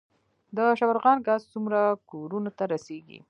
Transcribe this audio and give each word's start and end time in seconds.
د 0.55 0.57
شبرغان 0.79 1.17
ګاز 1.27 1.41
څومره 1.53 1.79
کورونو 2.09 2.49
ته 2.57 2.63
رسیږي؟ 2.73 3.19